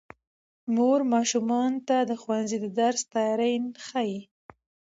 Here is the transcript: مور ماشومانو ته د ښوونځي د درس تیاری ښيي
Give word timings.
مور 0.75 0.99
ماشومانو 1.13 1.79
ته 1.87 1.97
د 2.09 2.11
ښوونځي 2.21 2.57
د 2.61 2.65
درس 2.79 3.01
تیاری 3.13 3.55
ښيي 3.85 4.19